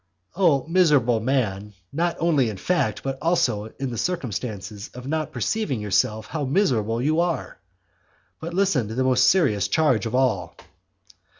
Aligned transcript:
XVII. 0.33 0.43
Oh 0.43 0.65
miserable 0.67 1.19
man, 1.19 1.73
not 1.93 2.17
only 2.19 2.49
in 2.49 2.57
fact, 2.57 3.03
but 3.03 3.19
also 3.21 3.65
in 3.79 3.91
the 3.91 3.99
circumstance 3.99 4.87
of 4.95 5.05
not 5.05 5.31
perceiving 5.31 5.79
yourself 5.79 6.25
how 6.25 6.43
miserable 6.43 6.99
you 7.03 7.19
are! 7.19 7.59
But 8.39 8.55
listen 8.55 8.87
to 8.87 8.95
the 8.95 9.03
most 9.03 9.29
serious 9.29 9.67
charge 9.67 10.07
of 10.07 10.15
all. 10.15 10.55